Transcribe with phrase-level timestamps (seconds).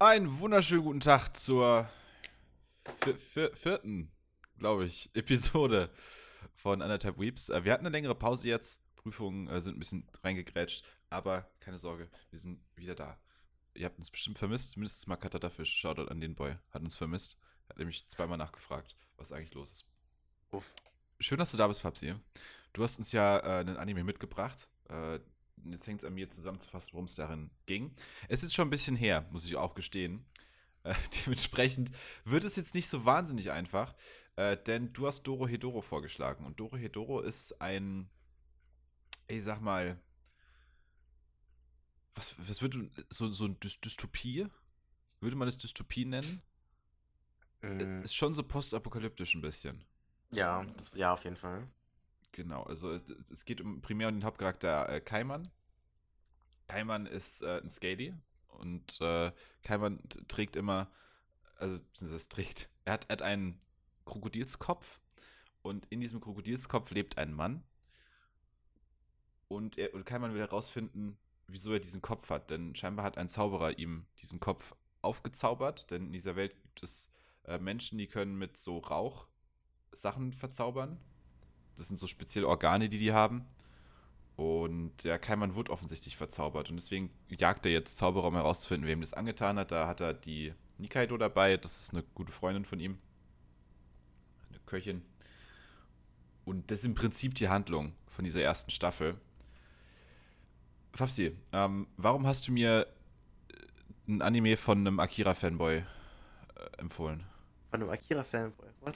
[0.00, 1.90] Einen wunderschönen guten Tag zur
[3.54, 4.12] vierten,
[4.56, 5.90] glaube ich, Episode
[6.54, 7.48] von Anderthalb Weeps.
[7.48, 8.80] Äh, wir hatten eine längere Pause jetzt.
[8.94, 13.18] Prüfungen äh, sind ein bisschen reingegrätscht, aber keine Sorge, wir sind wieder da.
[13.74, 15.74] Ihr habt uns bestimmt vermisst, zumindest mal Katatafisch.
[15.74, 17.36] Shoutout an den Boy, hat uns vermisst.
[17.68, 19.88] Hat nämlich zweimal nachgefragt, was eigentlich los ist.
[20.52, 20.72] Uff.
[21.18, 22.14] Schön, dass du da bist, Fabsi.
[22.72, 24.68] Du hast uns ja äh, einen Anime mitgebracht.
[24.88, 25.18] Äh,
[25.72, 27.94] jetzt hängt es an mir zusammenzufassen, worum es darin ging.
[28.28, 30.24] Es ist schon ein bisschen her, muss ich auch gestehen.
[30.84, 30.94] Äh,
[31.26, 31.90] dementsprechend
[32.24, 33.94] wird es jetzt nicht so wahnsinnig einfach,
[34.36, 36.44] äh, denn du hast Doro Hedoro vorgeschlagen.
[36.44, 38.08] Und Doro Hedoro ist ein,
[39.26, 40.00] ich sag mal,
[42.14, 44.46] was, was würde so, so eine Dystopie?
[45.20, 46.42] Würde man es Dystopie nennen?
[47.62, 48.02] Mm.
[48.02, 49.84] Ist schon so postapokalyptisch ein bisschen.
[50.32, 51.66] Ja, das, ja, auf jeden Fall.
[52.32, 52.92] Genau, also
[53.30, 55.50] es geht um primär um den Hauptcharakter äh, Kaiman.
[56.68, 58.14] Kaiman ist äh, ein Scaly
[58.48, 59.32] und äh,
[59.62, 60.90] Kaiman trägt immer,
[61.56, 63.60] also das trägt, er hat, hat einen
[64.04, 65.00] Krokodilskopf
[65.62, 67.64] und in diesem Krokodilskopf lebt ein Mann.
[69.48, 73.30] Und, er, und Kaiman will herausfinden, wieso er diesen Kopf hat, denn scheinbar hat ein
[73.30, 77.10] Zauberer ihm diesen Kopf aufgezaubert, denn in dieser Welt gibt es
[77.44, 79.26] äh, Menschen, die können mit so Rauch
[79.92, 81.00] Sachen verzaubern
[81.78, 83.46] das sind so spezielle Organe, die die haben.
[84.38, 86.70] Und der Kaiman wurde offensichtlich verzaubert.
[86.70, 89.72] Und deswegen jagt er jetzt Zauberer, um herauszufinden, wem das angetan hat.
[89.72, 91.56] Da hat er die Nikaido dabei.
[91.56, 92.98] Das ist eine gute Freundin von ihm.
[94.50, 95.02] Eine Köchin.
[96.44, 99.16] Und das ist im Prinzip die Handlung von dieser ersten Staffel.
[100.94, 102.86] Fabsi, ähm, warum hast du mir
[104.06, 105.84] ein Anime von einem Akira-Fanboy äh,
[106.78, 107.24] empfohlen?
[107.72, 108.68] Von einem Akira-Fanboy?
[108.82, 108.94] What?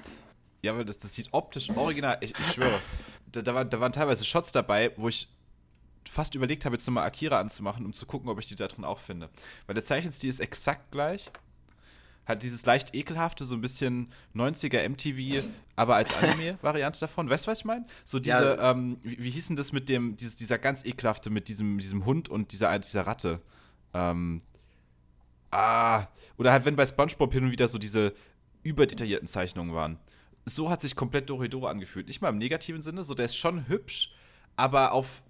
[0.63, 2.19] Ja, aber das, das sieht optisch original.
[2.21, 2.81] Ich, ich schwöre.
[3.33, 5.29] Da, da, war, da waren teilweise Shots dabei, wo ich
[6.09, 8.85] fast überlegt habe, jetzt nochmal Akira anzumachen, um zu gucken, ob ich die da drin
[8.85, 9.31] auch finde.
[9.67, 11.31] Weil der Zeichenstil ist exakt gleich.
[12.25, 15.45] Hat dieses leicht ekelhafte, so ein bisschen 90er MTV,
[15.75, 17.29] aber als Anime-Variante davon.
[17.29, 17.85] Weißt du, was ich meine?
[18.05, 18.71] So diese, ja.
[18.71, 22.05] ähm, wie, wie hieß denn das mit dem, dieses, dieser ganz ekelhafte mit diesem, diesem
[22.05, 23.41] Hund und dieser, dieser Ratte?
[23.93, 24.43] Ähm,
[25.51, 26.07] ah,
[26.37, 28.15] oder halt, wenn bei Spongebob hin und wieder so diese
[28.63, 29.99] überdetaillierten Zeichnungen waren
[30.45, 32.07] so hat sich komplett Doridoro angefühlt.
[32.07, 34.13] Nicht mal im negativen Sinne, so der ist schon hübsch,
[34.57, 35.23] aber auf,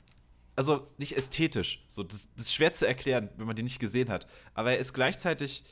[0.57, 1.85] also nicht ästhetisch.
[1.89, 4.27] So, das, das ist schwer zu erklären, wenn man den nicht gesehen hat.
[4.55, 5.65] Aber er ist gleichzeitig,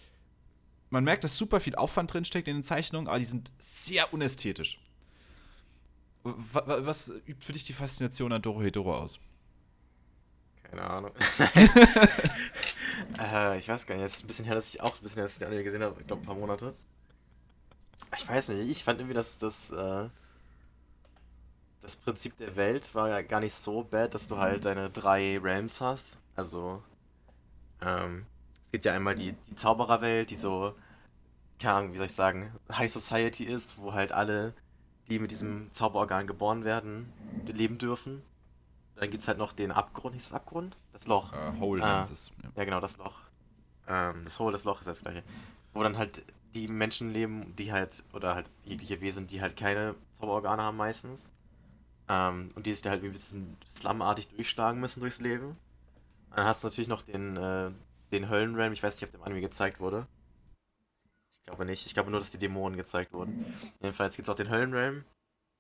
[0.90, 4.78] man merkt, dass super viel Aufwand drinsteckt in den Zeichnungen, aber die sind sehr unästhetisch.
[6.22, 9.18] Was übt für dich die Faszination an Dorohedoro aus?
[10.64, 11.12] Keine Ahnung.
[13.18, 15.22] äh, ich weiß gar nicht, jetzt ist ein bisschen her, dass ich auch ein bisschen
[15.22, 16.74] das Anime gesehen habe, ich glaube ein paar Monate.
[18.16, 20.08] Ich weiß nicht, ich fand irgendwie, dass das, äh,
[21.80, 25.38] das Prinzip der Welt war ja gar nicht so bad, dass du halt deine drei
[25.38, 26.18] Realms hast.
[26.36, 26.82] Also,
[27.80, 28.26] ähm,
[28.64, 30.74] es gibt ja einmal die, die Zaubererwelt, die so,
[31.58, 34.54] keine Ahnung, wie soll ich sagen, High Society ist, wo halt alle,
[35.08, 37.12] die mit diesem Zauberorgan geboren werden,
[37.46, 38.22] leben dürfen.
[38.96, 40.76] Dann gibt es halt noch den Abgrund, hieß es Abgrund?
[40.92, 41.32] Das Loch.
[41.32, 42.30] Uh, Hole äh, es.
[42.42, 42.50] Ja.
[42.54, 42.64] ja.
[42.64, 43.16] genau, das Loch.
[43.88, 45.22] Ähm, das Hole, das Loch ist das gleiche.
[45.72, 46.22] Wo dann halt
[46.54, 51.30] die Menschen leben, die halt, oder halt jegliche Wesen, die halt keine Zauberorgane haben meistens.
[52.08, 55.56] Ähm, und die sich da halt ein bisschen slumartig durchschlagen müssen durchs Leben.
[56.34, 57.70] Dann hast du natürlich noch den, äh,
[58.12, 60.06] den Höllenrealm, ich weiß nicht, ob der Anime gezeigt wurde.
[61.40, 63.44] Ich glaube nicht, ich glaube nur, dass die Dämonen gezeigt wurden.
[63.80, 65.04] Jedenfalls gibt es auch den Höllenrealm.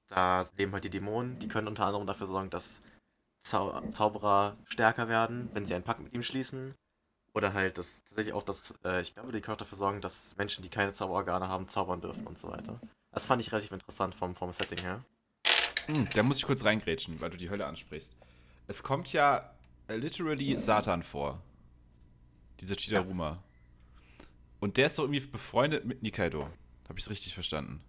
[0.08, 2.82] Da leben halt die Dämonen, die können unter anderem dafür sorgen, dass
[3.42, 6.74] Zau Zauberer stärker werden, wenn sie einen Pakt mit ihm schließen.
[7.32, 10.36] Oder halt das tatsächlich auch, dass, äh, ich glaube, die können auch dafür sorgen, dass
[10.36, 12.80] Menschen, die keine Zauberorgane haben, zaubern dürfen und so weiter.
[13.12, 15.04] Das fand ich relativ interessant vom, vom Setting her.
[15.86, 18.12] Hm, da muss ich kurz reingrätschen, weil du die Hölle ansprichst.
[18.66, 19.54] Es kommt ja
[19.88, 21.40] äh, literally Satan vor.
[22.60, 23.30] Dieser Chidaruma.
[23.30, 23.42] Ja.
[24.60, 26.42] Und der ist so irgendwie befreundet mit Nikaido.
[26.88, 27.80] Habe ich es richtig verstanden?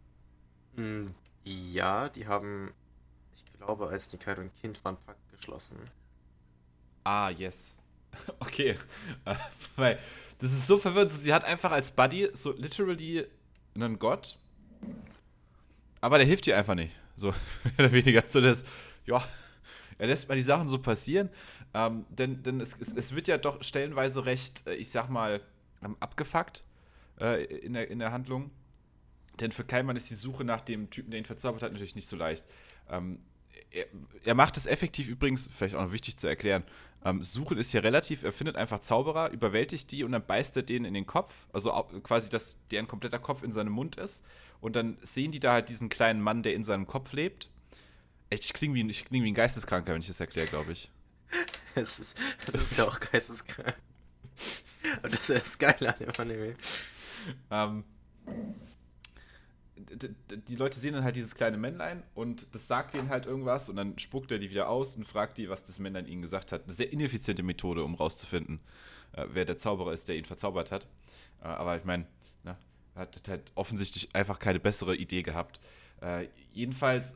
[0.76, 1.12] Hm,
[1.44, 2.72] ja, die haben,
[3.34, 5.78] ich glaube, als Nikaido ein Kind war, einen Pakt geschlossen.
[7.04, 7.76] Ah, yes.
[8.40, 8.76] Okay.
[9.76, 10.00] Weil
[10.40, 11.12] das ist so verwirrend.
[11.12, 13.26] Sie hat einfach als Buddy so literally
[13.76, 14.38] einen Gott.
[16.02, 16.94] Aber der hilft ihr einfach nicht.
[17.16, 17.28] So,
[17.64, 18.24] mehr oder weniger.
[18.26, 18.66] So, das,
[19.06, 19.24] ja,
[19.98, 21.30] er lässt mal die Sachen so passieren.
[21.74, 25.42] Ähm, denn denn es, es, es, wird ja doch stellenweise recht, äh, ich sag mal,
[25.84, 26.64] ähm, abgefuckt
[27.20, 28.52] äh, in, der, in der Handlung.
[29.40, 32.08] Denn für Keimann ist die Suche nach dem Typen, der ihn verzaubert hat, natürlich nicht
[32.08, 32.46] so leicht.
[32.90, 33.20] Ähm,
[33.72, 33.86] er,
[34.24, 36.64] er, macht es effektiv übrigens, vielleicht auch noch wichtig zu erklären,
[37.04, 40.64] ähm, Suchen ist hier relativ, er findet einfach Zauberer, überwältigt die und dann beißt er
[40.64, 41.34] denen in den Kopf.
[41.52, 41.72] Also
[42.04, 44.24] quasi, dass deren kompletter Kopf in seinem Mund ist.
[44.60, 47.50] Und dann sehen die da halt diesen kleinen Mann, der in seinem Kopf lebt.
[48.30, 50.92] Echt, ich klinge wie, ich kling wie ein Geisteskranker, wenn ich das erkläre, glaube ich.
[51.74, 53.78] Es ist, es ist ja auch geisteskrank.
[55.04, 56.56] Und das ist das Geile an dem Anime.
[57.50, 57.86] Ähm,
[60.48, 63.76] die Leute sehen dann halt dieses kleine Männlein und das sagt ihnen halt irgendwas und
[63.76, 66.64] dann spuckt er die wieder aus und fragt die, was das Männlein ihnen gesagt hat.
[66.64, 68.60] Eine sehr ineffiziente Methode, um rauszufinden,
[69.14, 70.88] äh, wer der Zauberer ist, der ihn verzaubert hat.
[71.42, 72.06] Äh, aber ich meine,
[72.96, 75.60] er hat halt offensichtlich einfach keine bessere Idee gehabt.
[76.02, 77.16] Äh, jedenfalls,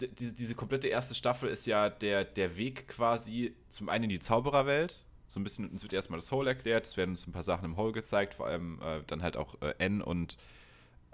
[0.00, 4.20] die, diese komplette erste Staffel ist ja der, der Weg quasi zum einen in die
[4.20, 5.04] Zaubererwelt.
[5.26, 7.64] So ein bisschen, uns wird erstmal das Hole erklärt, es werden uns ein paar Sachen
[7.64, 10.36] im Hole gezeigt, vor allem äh, dann halt auch äh, N und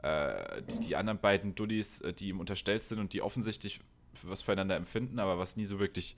[0.06, 3.81] äh, die, die, anderen beiden Dullis, äh, die ihm unterstellt sind und die offensichtlich
[4.23, 6.17] was füreinander empfinden, aber was nie so wirklich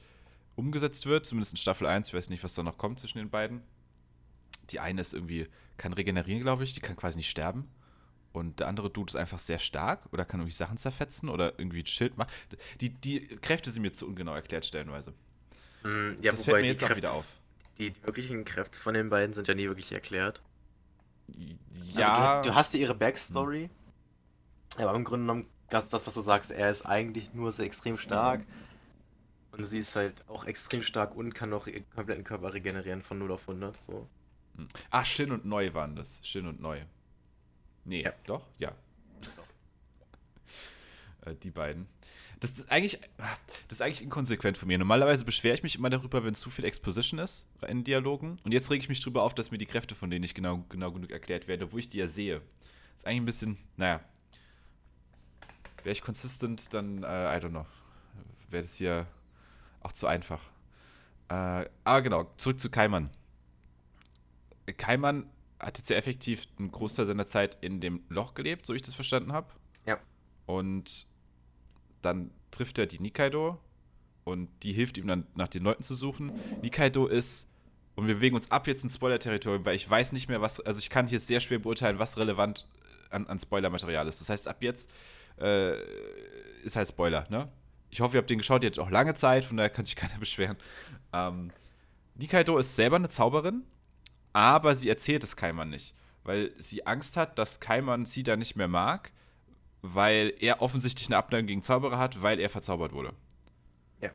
[0.57, 3.31] umgesetzt wird, zumindest in Staffel 1, ich weiß nicht, was da noch kommt zwischen den
[3.31, 3.63] beiden.
[4.71, 7.69] Die eine ist irgendwie, kann regenerieren, glaube ich, die kann quasi nicht sterben.
[8.33, 11.81] Und der andere Dude ist einfach sehr stark oder kann irgendwie Sachen zerfetzen oder irgendwie
[11.81, 12.31] ein Schild machen.
[12.81, 15.13] Die, die Kräfte sind mir zu ungenau erklärt, stellenweise.
[15.83, 17.25] Mm, ja, das fällt mir jetzt Kräfte, auch wieder auf.
[17.79, 20.43] Die, die, wirklichen Kräfte von den beiden sind ja nie wirklich erklärt.
[21.95, 22.13] Ja.
[22.13, 23.71] Also du, du, hast ja ihre Backstory.
[24.77, 27.97] Aber im Grunde genommen, das, das, was du sagst, er ist eigentlich nur sehr extrem
[27.99, 28.45] stark.
[29.53, 33.19] Und sie ist halt auch extrem stark und kann noch ihren kompletten Körper regenerieren von
[33.19, 33.77] 0 auf 100.
[33.77, 34.09] So.
[34.57, 34.69] Hm.
[34.91, 36.21] Ach, Shin und Neu waren das.
[36.23, 36.81] Shin und Neu.
[37.85, 38.13] Nee, ja.
[38.27, 38.47] doch?
[38.59, 38.73] Ja.
[39.37, 41.27] Doch.
[41.27, 41.89] äh, die beiden.
[42.41, 44.79] Das ist, eigentlich, das ist eigentlich inkonsequent von mir.
[44.79, 48.39] Normalerweise beschwere ich mich immer darüber, wenn zu viel Exposition ist in Dialogen.
[48.45, 50.65] Und jetzt rege ich mich darüber auf, dass mir die Kräfte von denen nicht genau,
[50.69, 52.41] genau genug erklärt werden, wo ich die ja sehe.
[52.93, 54.01] Das ist eigentlich ein bisschen, naja,
[55.85, 57.67] wäre ich consistent, dann, äh, I don't know,
[58.51, 59.07] wäre das hier
[59.81, 60.41] auch zu einfach.
[61.29, 63.11] Äh, aber genau, zurück zu Keimann.
[64.77, 65.29] Keimann
[65.61, 68.95] hat jetzt ja effektiv einen Großteil seiner Zeit in dem Loch gelebt, so ich das
[68.95, 69.49] verstanden habe.
[69.87, 69.99] Ja.
[70.47, 71.07] Und
[72.03, 73.59] dann trifft er die Nikaido
[74.25, 76.33] und die hilft ihm dann nach den Leuten zu suchen.
[76.63, 77.51] Nikaido ist,
[77.97, 80.79] und wir bewegen uns ab jetzt ins Spoiler-Territorium, weil ich weiß nicht mehr, was, also
[80.79, 82.69] ich kann hier sehr schwer beurteilen, was relevant
[83.11, 84.21] an, an Spoiler-Material ist.
[84.21, 84.91] Das heißt, ab jetzt
[85.41, 87.49] äh, ist halt Spoiler, ne?
[87.91, 89.97] Ich hoffe, ihr habt den geschaut, ihr hattet auch lange Zeit, von daher kann sich
[89.97, 90.57] keiner beschweren.
[91.13, 91.51] Ähm,
[92.15, 93.65] Nikaido ist selber eine Zauberin,
[94.33, 95.95] aber sie erzählt es Kaiman nicht,
[96.25, 99.13] weil sie Angst hat, dass Kaiman sie da nicht mehr mag,
[99.83, 103.13] weil er offensichtlich eine Abneigung gegen Zauberer hat, weil er verzaubert wurde.
[104.01, 104.11] Ja.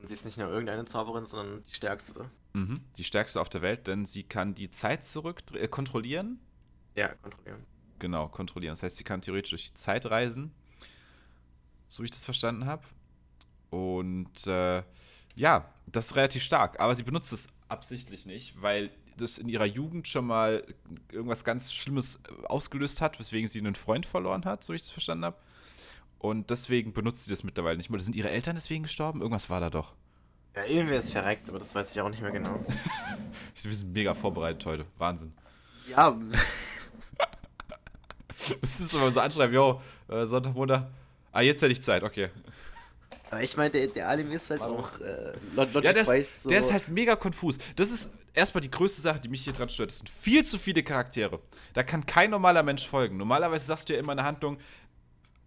[0.00, 2.28] Und sie ist nicht nur irgendeine Zauberin, sondern die stärkste.
[2.52, 6.40] Mhm, die stärkste auf der Welt, denn sie kann die Zeit zurück äh, kontrollieren.
[6.96, 7.64] Ja, kontrollieren.
[8.00, 8.72] Genau, kontrollieren.
[8.72, 10.50] Das heißt, sie kann theoretisch durch die Zeit reisen,
[11.86, 12.82] so wie ich das verstanden habe.
[13.70, 14.82] Und äh,
[15.36, 16.80] ja, das ist relativ stark.
[16.80, 20.64] Aber sie benutzt es absichtlich nicht, weil das in ihrer Jugend schon mal
[21.12, 24.90] irgendwas ganz Schlimmes ausgelöst hat, weswegen sie einen Freund verloren hat, so wie ich es
[24.90, 25.36] verstanden habe.
[26.18, 28.00] Und deswegen benutzt sie das mittlerweile nicht mehr.
[28.00, 29.20] Sind ihre Eltern deswegen gestorben?
[29.20, 29.94] Irgendwas war da doch.
[30.56, 32.64] Ja, irgendwer ist verreckt, aber das weiß ich auch nicht mehr genau.
[33.62, 34.86] Wir sind mega vorbereitet heute.
[34.98, 35.32] Wahnsinn.
[35.88, 36.18] Ja,
[38.80, 40.88] Das ist immer so anschreiben, yo, äh, Sonntag, Montag.
[41.32, 42.30] Ah, jetzt hätte ich Zeit, okay.
[43.30, 44.98] Aber ich meine, der, der Anime ist halt auch.
[45.00, 47.58] Äh, Logic ja, der ist, so der ist halt mega konfus.
[47.76, 49.90] Das ist erstmal die größte Sache, die mich hier dran stört.
[49.90, 51.40] Es sind viel zu viele Charaktere.
[51.74, 53.18] Da kann kein normaler Mensch folgen.
[53.18, 54.58] Normalerweise sagst du ja immer in der Handlung,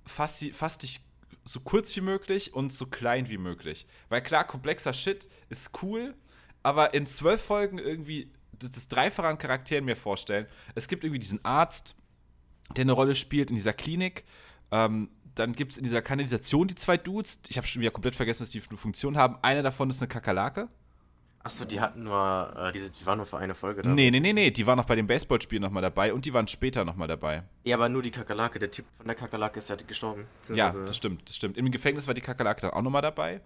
[0.06, 1.02] fass, fass dich
[1.44, 3.88] so kurz wie möglich und so klein wie möglich.
[4.10, 6.14] Weil klar, komplexer Shit ist cool,
[6.62, 10.46] aber in zwölf Folgen irgendwie das Dreifache an Charakteren mir vorstellen.
[10.75, 11.96] Es gibt irgendwie diesen Arzt,
[12.77, 14.24] der eine Rolle spielt in dieser Klinik.
[14.72, 17.42] Ähm, dann gibt es in dieser Kanalisation die zwei Dudes.
[17.48, 19.38] Ich habe schon wieder komplett vergessen, was die für eine Funktion haben.
[19.42, 20.68] Einer davon ist eine Kakerlake.
[21.46, 23.89] Achso, die hatten nur, äh, diese, die waren nur für eine Folge da.
[23.89, 26.48] Nee, nee, nee, nee, die waren noch bei dem Baseballspiel nochmal dabei und die waren
[26.48, 27.44] später nochmal dabei.
[27.65, 30.25] Ja, aber nur die Kakerlake, der Typ von der Kakerlake ist ja gestorben.
[30.53, 31.58] Ja, das stimmt, das stimmt.
[31.58, 33.42] Im Gefängnis war die Kakerlake dann auch nochmal dabei.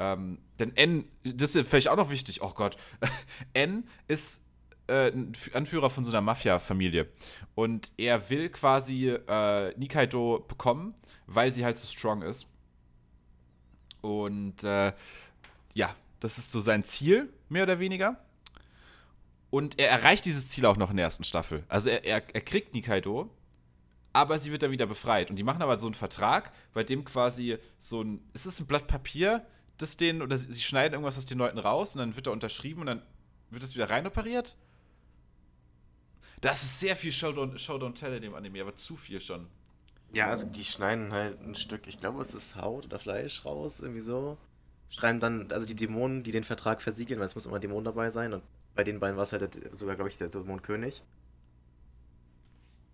[0.00, 2.76] Ähm, denn N, das ist vielleicht auch noch wichtig, oh Gott.
[3.52, 4.42] N ist
[4.88, 5.12] äh,
[5.52, 7.08] Anführer von so einer Mafia-Familie.
[7.54, 10.94] Und er will quasi äh, Nikaido bekommen,
[11.26, 12.46] weil sie halt so strong ist.
[14.00, 14.92] Und äh,
[15.74, 18.18] ja, das ist so sein Ziel, mehr oder weniger.
[19.50, 21.64] Und er erreicht dieses Ziel auch noch in der ersten Staffel.
[21.68, 23.30] Also er, er, er kriegt Nikaido,
[24.12, 25.30] aber sie wird dann wieder befreit.
[25.30, 28.20] Und die machen aber so einen Vertrag, bei dem quasi so ein.
[28.32, 29.46] Ist es ein Blatt Papier,
[29.78, 30.22] das den.
[30.22, 33.02] Oder sie schneiden irgendwas aus den Leuten raus und dann wird er unterschrieben und dann
[33.50, 34.56] wird es wieder reinoperiert.
[36.40, 39.48] Das ist sehr viel Showdown, Showdown Tell in dem Anime, aber zu viel schon.
[40.12, 43.80] Ja, also die schneiden halt ein Stück, ich glaube, es ist Haut oder Fleisch raus,
[43.80, 44.38] irgendwie so.
[44.88, 48.10] Schreiben dann, also die Dämonen, die den Vertrag versiegeln, weil es muss immer Dämon dabei
[48.10, 48.42] sein und
[48.74, 51.02] bei den beiden war es halt sogar, glaube ich, der Dämonenkönig.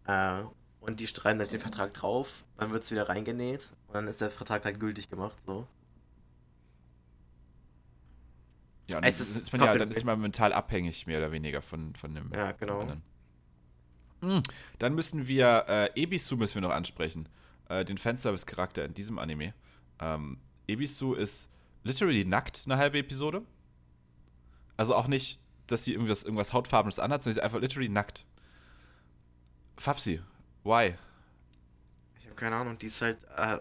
[0.07, 0.43] Äh,
[0.81, 4.21] und die schreiben dann den Vertrag drauf, dann wird es wieder reingenäht und dann ist
[4.21, 5.67] der Vertrag halt gültig gemacht, so.
[8.89, 11.63] Ja, Es dann ist ist man ja, dann ist man mental abhängig, mehr oder weniger
[11.63, 12.31] von, von dem.
[12.35, 12.81] Ja, genau.
[12.81, 13.03] anderen.
[14.23, 14.43] Hm,
[14.79, 17.29] Dann müssen wir, äh, Ebisu müssen wir noch ansprechen.
[17.69, 19.53] Äh, den Fanservice-Charakter in diesem Anime.
[20.01, 20.39] Ähm,
[20.69, 21.51] Ebisu ist
[21.83, 23.43] literally nackt eine halbe Episode.
[24.77, 28.25] Also auch nicht, dass sie irgendwas, irgendwas Hautfarbenes anhat, sondern sie ist einfach literally nackt.
[29.77, 30.21] Fabsi,
[30.65, 30.95] why?
[32.19, 33.59] Ich habe keine Ahnung, die ist halt, äh,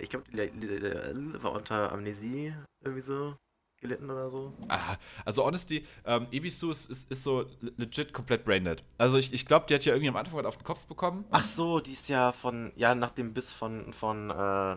[0.00, 3.36] ich glaube, die war unter Amnesie irgendwie so
[3.84, 4.52] gelitten oder so.
[4.68, 8.82] Ah, also honestly, ähm, Ebisu ist, ist, ist so legit komplett braindead.
[8.98, 11.24] Also ich, ich glaube, die hat ja irgendwie am Anfang was auf den Kopf bekommen.
[11.30, 14.76] Ach so, die ist ja von, ja, nach dem Biss von, von, äh,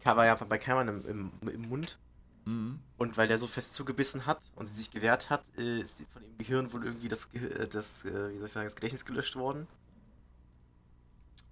[0.00, 1.06] die war ja bei Kaiman im,
[1.42, 1.98] im, im Mund.
[2.46, 2.80] Mhm.
[2.96, 6.22] Und weil der so fest zugebissen hat und sie sich gewehrt hat, äh, ist von
[6.22, 9.36] ihrem Gehirn wohl irgendwie das, äh, das äh, wie soll ich sagen, das Gedächtnis gelöscht
[9.36, 9.68] worden.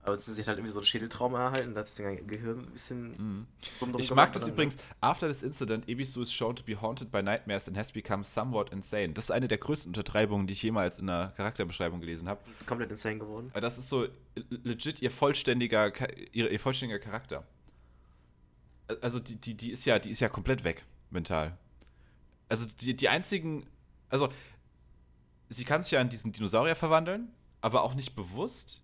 [0.09, 2.73] Aber sie hat halt irgendwie so ein Schädeltrauma erhalten, da hat sich ihr Gehirn ein
[2.73, 3.47] bisschen Mhm.
[3.79, 4.77] drum Ich mag das übrigens.
[5.01, 8.73] After this incident, Ebisu is shown to be haunted by nightmares and has become somewhat
[8.73, 9.13] insane.
[9.13, 12.41] Das ist eine der größten Untertreibungen, die ich jemals in einer Charakterbeschreibung gelesen habe.
[12.51, 13.53] Ist komplett insane geworden.
[13.61, 14.07] Das ist so
[14.51, 15.93] legit ihr vollständiger,
[16.33, 17.45] ihr, ihr vollständiger Charakter.
[19.03, 21.57] Also die, die, die ist ja, die ist ja komplett weg, mental.
[22.49, 23.67] Also die, die einzigen,
[24.09, 24.31] also
[25.51, 27.29] sie kann sich ja in diesen Dinosaurier verwandeln,
[27.61, 28.83] aber auch nicht bewusst,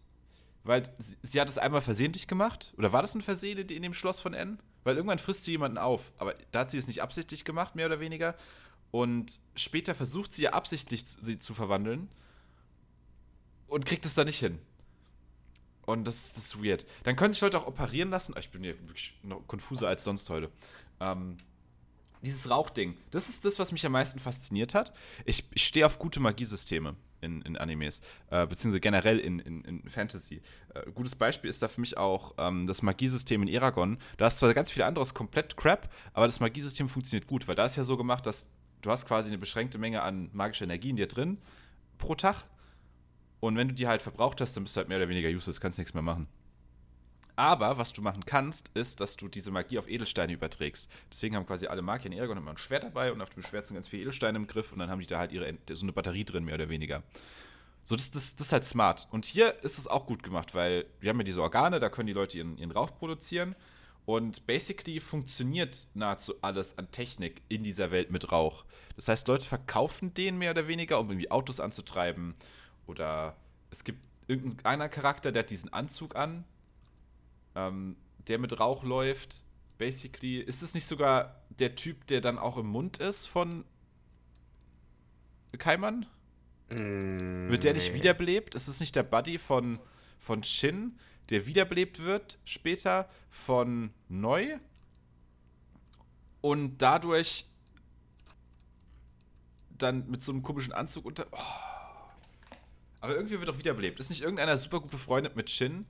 [0.65, 2.75] weil sie, sie hat es einmal versehentlich gemacht.
[2.77, 4.59] Oder war das ein Versehen in dem Schloss von N?
[4.83, 7.87] Weil irgendwann frisst sie jemanden auf, aber da hat sie es nicht absichtlich gemacht, mehr
[7.87, 8.35] oder weniger.
[8.91, 12.09] Und später versucht sie ja absichtlich sie zu verwandeln
[13.67, 14.59] und kriegt es da nicht hin.
[15.87, 16.87] Und das, das ist weird.
[17.03, 18.35] Dann können sich Leute auch operieren lassen.
[18.35, 20.51] Ah, Ich bin hier wirklich noch konfuser als sonst heute.
[21.01, 21.37] Ähm,
[22.25, 24.93] dieses Rauchding, das ist das, was mich am meisten fasziniert hat.
[25.25, 28.01] Ich, ich stehe auf gute Magiesysteme in, in Animes,
[28.31, 30.41] äh, beziehungsweise generell in, in, in Fantasy.
[30.75, 33.99] Äh, gutes Beispiel ist da für mich auch ähm, das Magiesystem in Eragon.
[34.17, 37.65] Da ist zwar ganz viel anderes komplett Crap, aber das Magiesystem funktioniert gut, weil da
[37.65, 38.49] ist ja so gemacht, dass
[38.83, 41.39] du hast quasi eine beschränkte Menge an magischer Energie in dir drin
[41.99, 42.45] pro Tag.
[43.41, 45.61] Und wenn du die halt verbraucht hast, dann bist du halt mehr oder weniger useless,
[45.61, 46.29] kannst nichts mehr machen.
[47.37, 50.89] Aber was du machen kannst, ist, dass du diese Magie auf Edelsteine überträgst.
[51.11, 53.67] Deswegen haben quasi alle Magier in Eragon immer ein Schwert dabei und auf dem Schwert
[53.67, 55.93] sind ganz viele Edelsteine im Griff und dann haben die da halt ihre, so eine
[55.93, 57.03] Batterie drin, mehr oder weniger.
[57.83, 59.09] So, das, das, das ist halt smart.
[59.11, 62.07] Und hier ist es auch gut gemacht, weil wir haben ja diese Organe, da können
[62.07, 63.55] die Leute ihren, ihren Rauch produzieren.
[64.07, 68.65] Und basically funktioniert nahezu alles an Technik in dieser Welt mit Rauch.
[68.97, 72.35] Das heißt, Leute verkaufen den mehr oder weniger, um irgendwie Autos anzutreiben.
[72.87, 73.37] Oder
[73.71, 76.45] es gibt irgendeiner Charakter, der hat diesen Anzug an,
[77.55, 77.97] ähm,
[78.29, 79.43] der mit Rauch läuft.
[79.79, 83.65] Basically, ist es nicht sogar der Typ, der dann auch im Mund ist von
[85.59, 86.07] Kaiman?
[86.73, 87.99] Mm, Wird der nicht nee.
[87.99, 88.55] wiederbelebt?
[88.55, 89.79] Ist es nicht der Buddy von,
[90.19, 90.97] von Shin,
[91.31, 94.59] der wiederbelebt wird später von Neu?
[96.41, 97.47] Und dadurch
[99.71, 101.27] dann mit so einem komischen Anzug unter.
[101.33, 101.39] Oh.
[103.01, 103.99] Aber irgendwie wird auch wiederbelebt.
[103.99, 105.87] Ist nicht irgendeiner super gut befreundet mit Shin,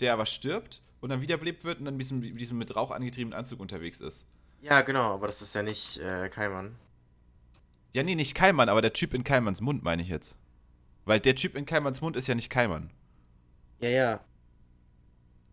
[0.00, 2.90] der aber stirbt und dann wiederbelebt wird und dann mit diesem, mit diesem mit Rauch
[2.90, 4.26] angetriebenen Anzug unterwegs ist?
[4.60, 6.74] Ja, genau, aber das ist ja nicht äh, Kaiman.
[7.92, 10.36] Ja, nee, nicht Kaiman, aber der Typ in Kaimans Mund meine ich jetzt.
[11.04, 12.90] Weil der Typ in Kaimans Mund ist ja nicht Kaiman.
[13.80, 14.20] Ja, ja.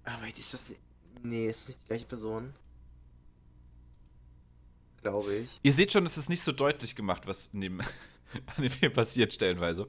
[0.06, 0.74] Aber ist das.
[1.22, 2.56] Nee, ist nicht die gleiche Person.
[5.04, 5.60] Glaube ich.
[5.62, 7.82] Ihr seht schon, es ist nicht so deutlich gemacht, was in dem
[8.58, 9.88] Anime passiert, stellenweise.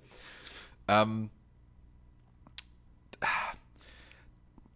[0.89, 1.31] Ähm,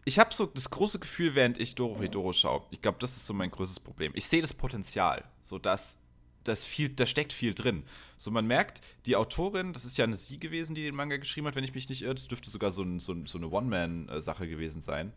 [0.09, 3.35] ich habe so das große Gefühl, während ich Dorohedoro schaue, ich glaube, das ist so
[3.35, 4.13] mein größtes Problem.
[4.15, 6.03] Ich sehe das Potenzial, so dass
[6.45, 7.85] das viel, da steckt viel drin.
[8.17, 11.47] So, man merkt, die Autorin, das ist ja eine sie gewesen, die den Manga geschrieben
[11.47, 12.15] hat, wenn ich mich nicht irre.
[12.15, 15.13] Das dürfte sogar so, ein, so, so eine One-Man-Sache gewesen sein.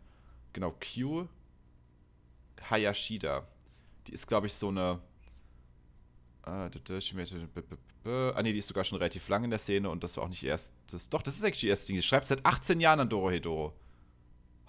[0.52, 1.26] Genau, Q
[2.68, 3.48] Hayashida.
[4.06, 5.00] Die ist, glaube ich, so eine.
[6.42, 6.68] Ah,
[8.34, 10.28] ah, nee, die ist sogar schon relativ lang in der Szene und das war auch
[10.28, 11.08] nicht ihr erstes.
[11.08, 11.96] Doch, das ist eigentlich die erste Ding.
[11.96, 13.72] Die schreibt seit 18 Jahren an Dorohedoro.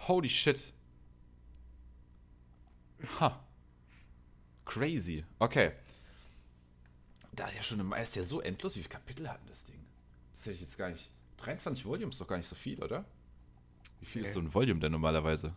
[0.07, 0.74] Holy shit.
[3.19, 3.39] Ha.
[4.65, 5.24] Crazy.
[5.39, 5.72] Okay.
[7.33, 8.75] Da ist ja schon eine, ist ja so endlos.
[8.75, 9.79] Wie viele Kapitel hat denn das Ding?
[10.33, 11.10] Das hätte ich jetzt gar nicht.
[11.38, 13.05] 23 Volumes ist doch gar nicht so viel, oder?
[14.00, 14.33] Wie viel ist Nee.
[14.33, 15.53] so ein Volume denn normalerweise?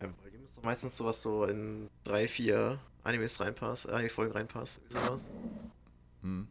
[0.00, 4.92] Ja, Volume ist doch meistens sowas so in drei, vier Animes reinpasst, Anime-Folgen reinpasst, wie
[4.92, 5.30] sowas.
[6.22, 6.48] Hm.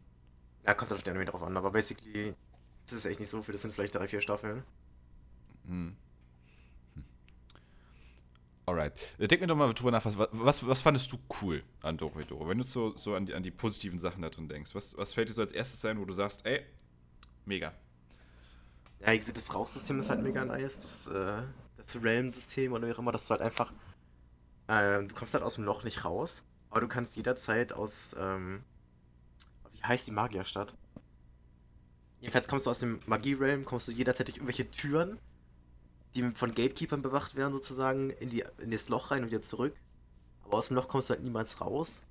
[0.64, 2.34] Ja, kommt auf den Anime drauf an, aber basically
[2.84, 4.62] das ist echt nicht so viel, das sind vielleicht drei, vier Staffeln.
[5.66, 5.96] Hm.
[6.94, 7.04] Hm.
[8.66, 8.92] Alright.
[9.18, 12.48] Äh, Denk mir doch mal drüber nach, was, was, was fandest du cool an Dorohedoro?
[12.48, 15.14] Wenn du so, so an, die, an die positiven Sachen da drin denkst, was, was
[15.14, 16.64] fällt dir so als erstes ein, wo du sagst, ey,
[17.44, 17.74] mega.
[19.00, 21.42] Ja, wie gesagt, das Rauchsystem ist halt mega nice, das, äh,
[21.76, 23.72] das Realm-System oder wie auch immer, das war halt einfach
[24.68, 28.64] Ähm, du kommst halt aus dem Loch nicht raus, aber du kannst jederzeit aus, ähm,
[29.72, 30.76] wie heißt die Magierstadt?
[32.20, 35.18] Jedenfalls kommst du aus dem Magie-Realm, kommst du jederzeit durch irgendwelche Türen,
[36.16, 39.74] die von Gatekeepers bewacht werden, sozusagen, in, die, in das Loch rein und wieder zurück.
[40.44, 42.02] Aber aus dem Loch kommst du halt niemals raus.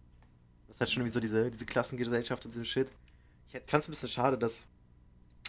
[0.67, 2.89] Das ist halt schon wie so diese, diese Klassengesellschaft und so Shit.
[3.47, 4.67] Ich fand es ein bisschen schade, dass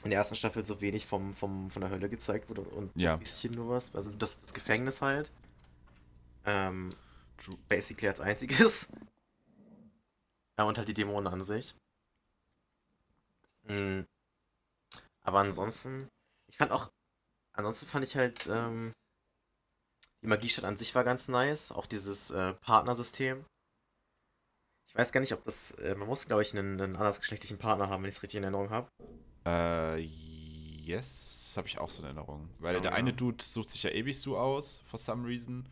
[0.04, 3.14] in der ersten Staffel so wenig vom, vom, von der Hölle gezeigt wurde und Ja.
[3.14, 3.94] ein bisschen nur was.
[3.94, 5.32] Also das, das Gefängnis halt.
[6.44, 6.90] Ähm,
[7.38, 7.56] True.
[7.68, 8.88] basically als einziges.
[10.58, 11.74] Ja, und halt die Dämonen an sich.
[13.68, 14.02] Mm.
[15.22, 16.08] Aber ansonsten,
[16.46, 16.90] ich fand auch,
[17.56, 18.92] ansonsten fand ich halt, ähm,
[20.22, 21.72] die Magiestadt an sich war ganz nice.
[21.72, 23.44] Auch dieses äh, Partnersystem.
[24.88, 27.88] Ich weiß gar nicht, ob das, äh, man muss, glaube ich, einen, einen andersgeschlechtlichen Partner
[27.88, 28.88] haben, wenn ich es richtig in Erinnerung habe.
[29.44, 32.48] Äh, yes, habe ich auch so in Erinnerung.
[32.58, 32.96] Weil Oh, der ja.
[32.96, 35.68] eine Dude sucht sich ja Ebisu aus, for some reason.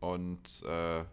[0.00, 1.04] Und äh,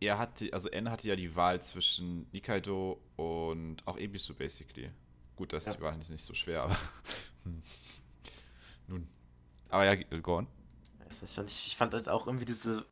[0.00, 4.90] er hatte, also N hatte ja die Wahl zwischen Nikaido und auch Ebisu, basically.
[5.36, 5.74] Gut, das Ja.
[5.74, 6.78] die Wahl nicht, nicht so schwer, aber.
[9.74, 10.46] Aber ja, go on.
[11.46, 12.86] Ich, fand halt auch irgendwie diese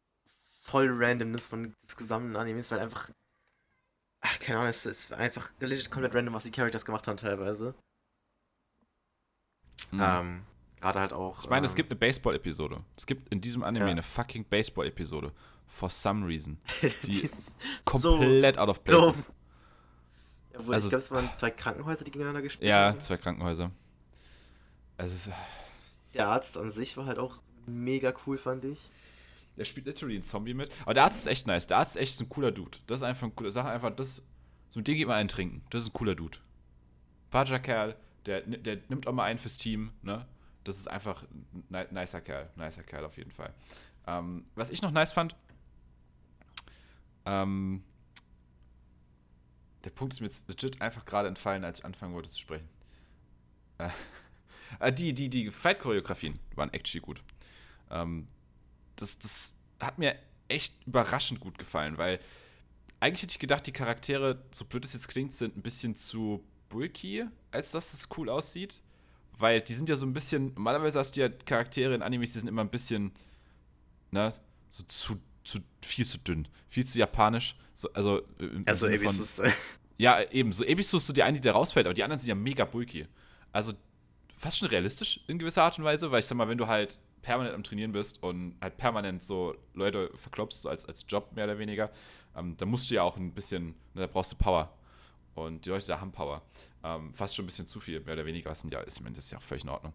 [0.50, 3.08] voll Randomness von des gesamten Animes, weil einfach.
[4.20, 7.76] Ach, keine Ahnung, es ist einfach legit komplett random, was die Characters gemacht haben teilweise.
[9.92, 10.00] Mhm.
[10.02, 10.42] Ähm,
[10.80, 11.40] gerade halt auch.
[11.44, 12.82] ich meine, es ähm, gibt eine Baseball-Episode.
[12.96, 13.90] Es gibt in diesem Anime Ja.
[13.92, 15.32] eine fucking Baseball-Episode.
[15.68, 16.58] For some reason.
[17.04, 19.30] die ist so Komplett out of place.
[20.58, 23.00] Obwohl, Also- ich glaube, es waren zwei Krankenhäuser, die gegeneinander gespielt Ja, haben.
[23.00, 23.70] zwei Krankenhäuser.
[24.96, 25.32] Also, es ist-
[26.14, 28.90] Der Arzt an sich war halt auch mega cool, fand ich.
[29.56, 30.72] Der spielt literally einen Zombie mit.
[30.82, 31.66] Aber der Arzt ist echt nice.
[31.66, 32.78] Der Arzt ist echt ein cooler Dude.
[32.86, 33.52] Das ist einfach ein cooler.
[33.52, 34.22] Sag einfach, das.
[34.70, 35.62] So mit dem geht man einen trinken.
[35.70, 36.38] Das ist ein cooler Dude.
[37.30, 40.26] Pager Kerl, der, der nimmt auch mal einen fürs Team, ne?
[40.64, 42.48] Das ist einfach ein ni- nicer Kerl.
[42.56, 43.52] Nicer Kerl auf jeden Fall.
[44.06, 45.34] Ähm, was ich noch nice fand,
[47.24, 47.82] ähm,
[49.84, 52.68] der Punkt ist mir jetzt legit einfach gerade entfallen, als ich anfangen wollte zu sprechen.
[53.78, 53.88] Äh,
[54.80, 57.22] äh, die, die, die Fight-Choreografien waren actually gut.
[57.90, 58.26] Ähm,
[58.96, 60.16] das, das hat mir
[60.48, 62.20] echt überraschend gut gefallen, weil
[63.00, 66.44] eigentlich hätte ich gedacht, die Charaktere, so blöd es jetzt klingt, sind ein bisschen zu
[66.68, 68.82] bulky, als dass es cool aussieht.
[69.38, 72.38] Weil die sind ja so ein bisschen, normalerweise hast du ja Charaktere in Animes, die
[72.38, 73.12] sind immer ein bisschen,
[74.12, 74.32] ne,
[74.70, 77.56] so zu, zu viel zu dünn, viel zu japanisch.
[77.74, 79.24] So, also, äh, Also, Ebisu
[79.98, 80.52] ja, eben.
[80.52, 82.64] So Ebisu ist so die eine, die da rausfällt, aber die anderen sind ja mega
[82.64, 83.06] bulky.
[83.52, 83.72] Also
[84.42, 86.98] fast schon realistisch in gewisser Art und Weise, weil ich sag mal, wenn du halt
[87.22, 91.44] permanent am Trainieren bist und halt permanent so Leute verklopst, so als, als Job mehr
[91.44, 91.92] oder weniger,
[92.36, 94.76] ähm, dann musst du ja auch ein bisschen, ne, da brauchst du Power.
[95.34, 96.42] Und die Leute da haben Power.
[96.82, 98.50] Ähm, fast schon ein bisschen zu viel, mehr oder weniger.
[98.50, 99.92] Was ja, ist, ich meine, ist ja auch völlig in Ordnung.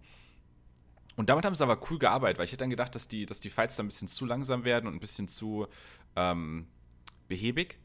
[1.18, 3.42] Und damit haben sie aber cool gearbeitet, weil ich hätte dann gedacht, dass die, dass
[3.42, 5.68] die Fights dann ein bisschen zu langsam werden und ein bisschen zu
[6.16, 6.68] ähm,
[7.28, 7.80] behäbig.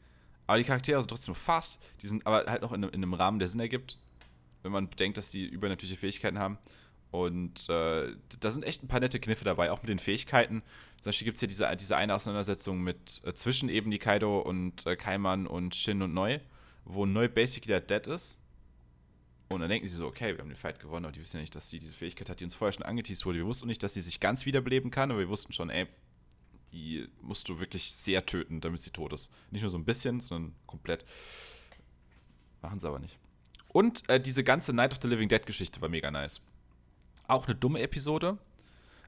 [0.47, 1.81] Aber die Charaktere sind trotzdem fast.
[2.01, 3.97] Die sind aber halt noch in, in einem Rahmen, der Sinn ergibt,
[4.63, 6.57] wenn man bedenkt, dass die übernatürliche Fähigkeiten haben.
[7.11, 10.63] Und äh, da sind echt ein paar nette Kniffe dabei, auch mit den Fähigkeiten.
[10.99, 14.87] Zum Beispiel gibt es hier diese, diese eine Auseinandersetzung mit äh, zwischen eben Nikaido und
[14.87, 16.39] äh, Kaiman und Shin und Neu,
[16.85, 18.39] wo Neu basically der Dead ist.
[19.49, 21.41] Und dann denken sie so, okay, wir haben den Fight gewonnen, aber die wissen ja
[21.41, 23.37] nicht, dass sie diese Fähigkeit hat, die uns vorher schon angeteased wurde.
[23.37, 25.85] Wir wussten nicht, dass sie sich ganz wiederbeleben kann, aber wir wussten schon, ey,
[26.71, 29.31] die musst du wirklich sehr töten, damit sie tot ist.
[29.51, 31.05] Nicht nur so ein bisschen, sondern komplett.
[32.63, 33.19] Machen sie aber nicht.
[33.73, 36.39] Und äh, diese ganze Night of the Living Dead Geschichte war mega nice.
[37.27, 38.37] Auch eine dumme Episode,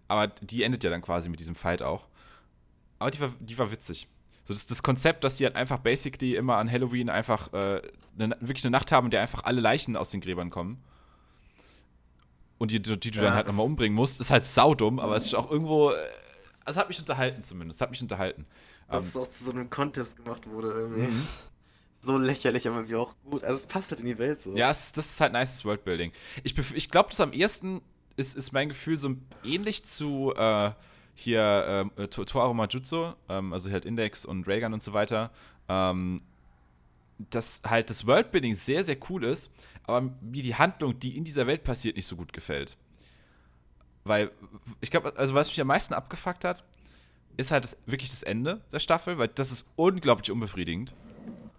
[0.09, 2.07] aber die endet ja dann quasi mit diesem Fight auch.
[2.99, 4.07] Aber die war, die war witzig.
[4.43, 7.81] So das, das Konzept, dass die halt einfach basically immer an Halloween einfach äh,
[8.17, 10.83] eine, wirklich eine Nacht haben, in der einfach alle Leichen aus den Gräbern kommen.
[12.57, 13.25] Und die, die, die du Ja.
[13.25, 15.91] dann halt nochmal umbringen musst, ist halt saudumm, aber es ist auch irgendwo.
[15.91, 15.95] äh,
[16.63, 17.81] Also hat mich unterhalten zumindest.
[17.81, 18.45] Hat mich unterhalten.
[18.87, 21.09] Dass Ähm, es auch zu so einem Contest gemacht wurde irgendwie.
[22.05, 23.43] So lächerlich, aber irgendwie auch gut.
[23.43, 24.55] Also es passt halt in die Welt so.
[24.55, 26.11] Ja, es, das ist halt nices Worldbuilding.
[26.43, 27.81] Ich, ich glaube, das am ehesten
[28.15, 30.71] ist, ist mein Gefühl so ähnlich zu äh,
[31.15, 35.31] hier ähm, äh, To- Toaru Majutsu, ähm, also halt Index und Raygun und so weiter.
[35.67, 36.17] Ähm,
[37.29, 39.49] dass halt das Worldbuilding sehr, sehr cool ist,
[39.83, 42.75] aber mir die Handlung, die in dieser Welt passiert, nicht so gut gefällt.
[44.03, 44.31] Weil,
[44.81, 46.63] ich glaube, also was mich am meisten abgefuckt hat,
[47.37, 50.93] ist halt das, wirklich das Ende der Staffel, weil das ist unglaublich unbefriedigend.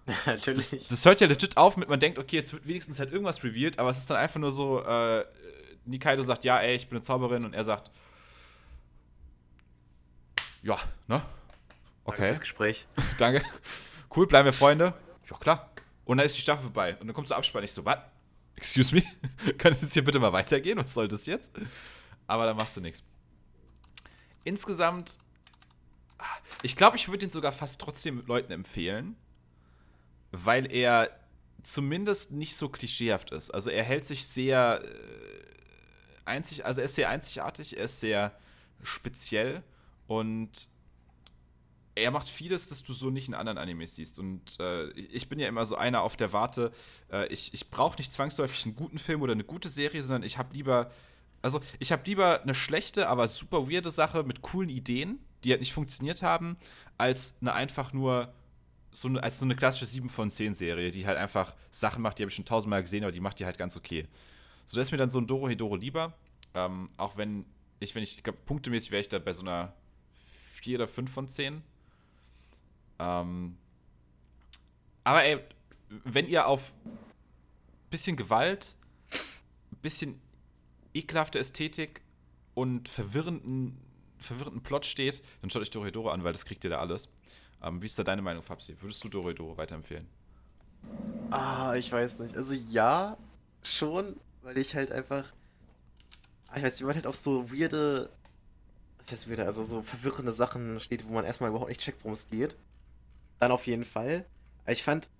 [0.26, 0.70] natürlich.
[0.70, 3.42] Das, das hört ja legit auf mit, man denkt, okay, jetzt wird wenigstens halt irgendwas
[3.42, 5.24] revealed, aber es ist dann einfach nur so, äh,
[5.84, 7.90] Nikaido sagt, ja, ey, ich bin eine Zauberin und er sagt,
[10.62, 11.18] ja, ne?
[11.18, 11.26] Danke
[12.04, 12.86] Okay, fürs Gespräch.
[13.18, 13.42] danke.
[14.14, 14.94] Cool, bleiben wir Freunde?
[15.28, 15.70] Ja, klar.
[16.04, 17.64] Und dann ist die Staffel vorbei und dann kommt zur Abspann.
[17.64, 17.98] Ich so, was?
[18.54, 19.02] Excuse me?
[19.58, 20.78] Kann es jetzt hier bitte mal weitergehen?
[20.78, 21.52] Was soll das jetzt?
[22.26, 23.02] Aber dann machst du nichts.
[24.44, 25.18] Insgesamt
[26.62, 29.16] Ich glaube, ich würde ihn sogar fast trotzdem Leuten empfehlen,
[30.44, 31.10] weil er
[31.62, 33.50] zumindest nicht so klischeehaft ist.
[33.50, 34.88] Also er hält sich sehr äh,
[36.24, 38.32] einzig, also er ist sehr einzigartig, er ist sehr
[38.82, 39.62] speziell
[40.06, 40.68] und
[41.94, 44.18] er macht vieles, das du so nicht in anderen Animes siehst.
[44.18, 46.72] Und äh, ich bin ja immer so einer auf der Warte.
[47.10, 50.36] Äh, ich ich brauche nicht zwangsläufig einen guten Film oder eine gute Serie, sondern ich
[50.36, 50.90] habe lieber,
[51.40, 55.60] also ich habe lieber eine schlechte, aber super weirde Sache mit coolen Ideen, die halt
[55.60, 56.58] nicht funktioniert haben,
[56.98, 58.32] als eine einfach nur
[58.96, 62.18] so eine, als so eine klassische 7 von 10 Serie, die halt einfach Sachen macht,
[62.18, 64.08] die habe ich schon tausendmal gesehen, aber die macht die halt ganz okay.
[64.64, 66.14] So, da ist mir dann so ein Doro Hedoro lieber.
[66.54, 67.44] Ähm, auch wenn
[67.78, 69.74] ich, wenn ich, ich glaube, punktemäßig wäre ich da bei so einer
[70.62, 71.62] 4 oder 5 von 10.
[72.98, 73.58] Ähm,
[75.04, 75.40] aber ey,
[76.04, 76.72] wenn ihr auf
[77.90, 78.76] bisschen Gewalt,
[79.82, 80.18] bisschen
[80.94, 82.00] ekelhafte Ästhetik
[82.54, 83.76] und verwirrenden,
[84.18, 87.10] verwirrenden Plot steht, dann schaut euch Dorohedoro an, weil das kriegt ihr da alles.
[87.62, 88.80] Ähm, wie ist da deine Meinung, Fabsi?
[88.80, 90.08] Würdest du Dorohedoro weiterempfehlen?
[91.30, 92.36] Ah, ich weiß nicht.
[92.36, 93.16] Also ja,
[93.62, 95.34] schon, weil ich halt einfach.
[96.48, 98.10] Ah, Ich weiß wie man halt auf so weirde.
[98.98, 99.46] Was heißt weirde?
[99.46, 102.56] Also so verwirrende Sachen steht, wo man erstmal überhaupt nicht checkt, worum es geht.
[103.40, 104.26] Dann auf jeden Fall.
[104.66, 105.10] Ich fand,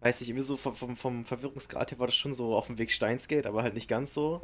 [0.00, 2.78] weiß nicht, irgendwie so vom, vom, vom Verwirrungsgrad her war das schon so auf dem
[2.78, 4.42] Weg Steinsgate, aber halt nicht ganz so.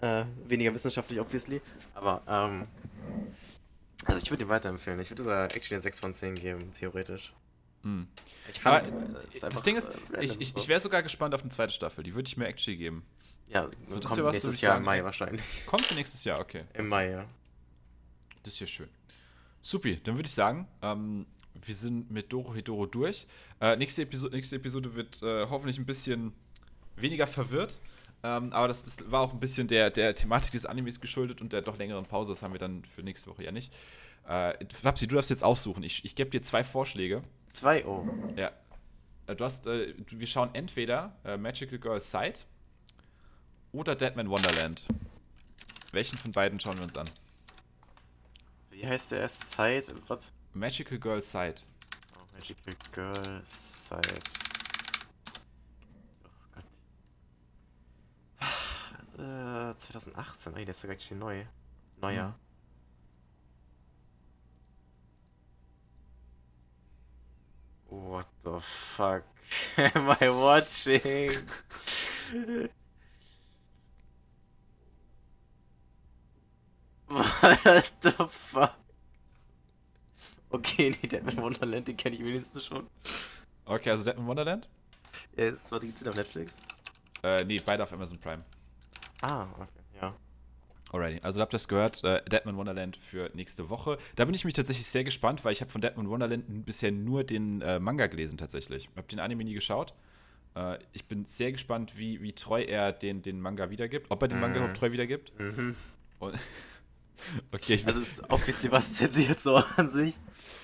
[0.00, 1.60] Äh, weniger wissenschaftlich, obviously.
[1.94, 2.66] Aber, ähm.
[4.06, 5.00] Also ich würde ihn weiterempfehlen.
[5.00, 7.32] Ich würde sogar actually eine 6 von 10 geben, theoretisch.
[7.82, 8.06] Hm.
[8.50, 8.90] Ich Aber äh,
[9.24, 12.04] das einfach, Ding ist, ich, ich, ich wäre sogar gespannt auf eine zweite Staffel.
[12.04, 13.04] Die würde ich mir actually geben.
[13.48, 15.66] Ja, So, das kommt was, nächstes Jahr sagen, im Mai wahrscheinlich.
[15.66, 16.64] Kommt sie nächstes Jahr, okay.
[16.72, 17.26] Im Mai, ja.
[18.42, 18.88] Das ist ja schön.
[19.60, 23.26] Supi, dann würde ich sagen, ähm, wir sind mit Doro Hedoro durch.
[23.60, 26.32] Äh, nächste, Episode, nächste Episode wird äh, hoffentlich ein bisschen
[26.96, 27.80] weniger verwirrt.
[28.24, 31.52] Ähm, aber das, das war auch ein bisschen der, der Thematik des Animes geschuldet und
[31.52, 32.32] der doch längeren Pause.
[32.32, 33.72] Das haben wir dann für nächste Woche ja nicht.
[34.28, 35.82] Äh, Flapsi, du darfst jetzt aussuchen.
[35.82, 37.22] Ich, ich gebe dir zwei Vorschläge.
[37.50, 38.08] 2 Oh.
[38.36, 38.52] Ja.
[39.26, 42.40] Äh, Du hast, äh, wir schauen entweder äh, Magical Girl Side
[43.72, 44.86] oder Deadman Wonderland.
[45.92, 47.08] Welchen von beiden schauen wir uns an?
[48.70, 49.94] Wie heißt der erste Side?
[50.08, 50.30] Was?
[50.54, 51.56] Magical Girl Side.
[52.16, 54.00] Oh, Magical Girl Side.
[56.24, 56.64] Oh Gott.
[59.22, 60.56] Äh, 2018.
[60.56, 61.44] Ey, der ist sogar actually neu.
[62.00, 62.34] Neuer.
[67.88, 69.22] What the fuck
[69.76, 71.30] am I watching?
[77.06, 78.74] What the fuck?
[80.50, 82.88] Okay, nee, Deadman Wonderland, den kenne ich wenigstens schon.
[83.66, 84.68] Okay, also Deadman Wonderland?
[85.36, 86.58] Ja, ist zwar die auf Netflix.
[87.22, 88.42] Äh, nee, beide auf Amazon Prime.
[89.22, 89.68] Ah, okay,
[90.00, 90.14] ja.
[90.92, 93.96] Alrighty, also habt ihr das gehört, äh, Deadman Wonderland für nächste Woche.
[94.14, 97.24] Da bin ich mich tatsächlich sehr gespannt, weil ich habe von Deadman Wonderland bisher nur
[97.24, 98.90] den äh, Manga gelesen tatsächlich.
[98.96, 99.94] Hab den Anime nie geschaut.
[100.54, 104.10] Äh, ich bin sehr gespannt, wie, wie treu er den, den Manga wiedergibt.
[104.10, 104.58] Ob er den Manga Mhm.
[104.58, 105.32] überhaupt treu wiedergibt.
[105.40, 105.76] Mhm.
[106.18, 106.34] Und
[107.52, 110.18] okay, ich Also es ist obviously was zensiert so an sich.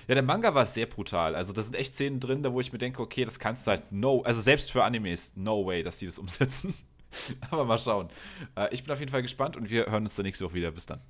[0.07, 1.33] Ja, der Manga war sehr brutal.
[1.35, 3.71] Also da sind echt Szenen drin, da wo ich mir denke, okay, das kannst du
[3.71, 6.75] halt no, also selbst für Animes, no way, dass die das umsetzen.
[7.51, 8.09] Aber mal schauen.
[8.55, 10.71] Äh, ich bin auf jeden Fall gespannt und wir hören uns dann nächste Woche wieder.
[10.71, 11.01] Bis dann.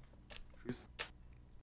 [0.66, 0.88] Tschüss.